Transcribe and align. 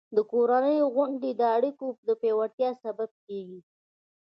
د 0.15 0.17
کورنۍ 0.31 0.77
غونډې 0.93 1.31
د 1.39 1.41
اړیکو 1.57 1.85
د 2.07 2.09
پیاوړتیا 2.21 2.69
سبب 2.83 3.09
کېږي. 3.25 3.59